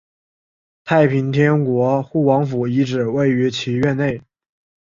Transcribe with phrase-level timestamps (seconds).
[0.83, 4.21] 太平天国护王府遗址位于其院区内。